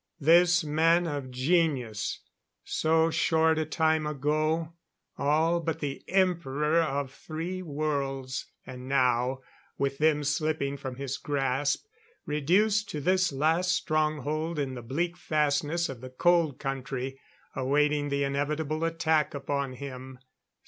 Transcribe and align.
This 0.19 0.63
man 0.63 1.05
of 1.05 1.29
genius 1.29 2.21
so 2.63 3.11
short 3.11 3.59
a 3.59 3.67
time 3.67 4.07
ago 4.07 4.73
all 5.19 5.59
but 5.59 5.77
the 5.77 6.03
Emperor 6.07 6.81
of 6.81 7.11
three 7.13 7.61
worlds. 7.61 8.47
And 8.65 8.89
now, 8.89 9.41
with 9.77 9.99
them 9.99 10.23
slipping 10.23 10.75
from 10.75 10.95
his 10.95 11.19
grasp, 11.19 11.85
reduced 12.25 12.89
to 12.89 12.99
this 12.99 13.31
last 13.31 13.73
stronghold 13.73 14.57
in 14.57 14.73
the 14.73 14.81
bleak 14.81 15.17
fastnesses 15.17 15.87
of 15.87 16.01
the 16.01 16.09
Cold 16.09 16.57
Country, 16.57 17.19
awaiting 17.55 18.09
the 18.09 18.23
inevitable 18.23 18.83
attack 18.83 19.35
upon 19.35 19.73
him. 19.73 20.17